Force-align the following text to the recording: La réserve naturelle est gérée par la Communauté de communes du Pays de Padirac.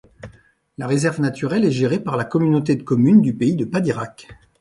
La 0.79 0.87
réserve 0.87 1.21
naturelle 1.21 1.63
est 1.63 1.69
gérée 1.69 1.99
par 1.99 2.17
la 2.17 2.23
Communauté 2.25 2.75
de 2.75 2.81
communes 2.81 3.21
du 3.21 3.35
Pays 3.35 3.55
de 3.55 3.65
Padirac. 3.65 4.27